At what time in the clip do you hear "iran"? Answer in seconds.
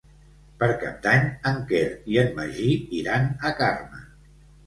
3.01-3.27